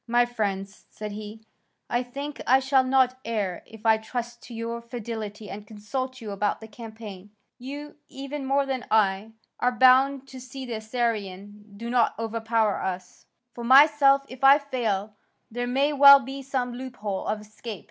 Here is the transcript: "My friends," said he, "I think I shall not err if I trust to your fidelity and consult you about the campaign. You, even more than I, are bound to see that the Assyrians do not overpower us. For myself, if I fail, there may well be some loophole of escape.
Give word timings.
"My 0.07 0.25
friends," 0.25 0.87
said 0.89 1.11
he, 1.11 1.41
"I 1.87 2.01
think 2.01 2.41
I 2.47 2.59
shall 2.59 2.83
not 2.83 3.19
err 3.23 3.61
if 3.67 3.85
I 3.85 3.97
trust 3.99 4.41
to 4.45 4.53
your 4.55 4.81
fidelity 4.81 5.47
and 5.47 5.67
consult 5.67 6.19
you 6.21 6.31
about 6.31 6.59
the 6.59 6.67
campaign. 6.67 7.29
You, 7.59 7.97
even 8.09 8.43
more 8.47 8.65
than 8.65 8.87
I, 8.89 9.33
are 9.59 9.71
bound 9.71 10.27
to 10.29 10.41
see 10.41 10.65
that 10.65 10.71
the 10.71 10.77
Assyrians 10.77 11.55
do 11.77 11.87
not 11.91 12.17
overpower 12.17 12.81
us. 12.81 13.27
For 13.53 13.63
myself, 13.63 14.23
if 14.27 14.43
I 14.43 14.57
fail, 14.57 15.13
there 15.51 15.67
may 15.67 15.93
well 15.93 16.19
be 16.19 16.41
some 16.41 16.73
loophole 16.73 17.27
of 17.27 17.39
escape. 17.39 17.79